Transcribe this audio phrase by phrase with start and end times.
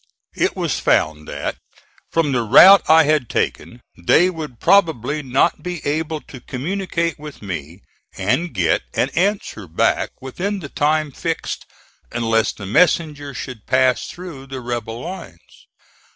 [0.35, 1.57] It was found that,
[2.11, 7.43] from the route I had taken, they would probably not be able to communicate with
[7.43, 7.83] me
[8.17, 11.67] and get an answer back within the time fixed
[12.11, 15.67] unless the messenger should pass through the rebel lines.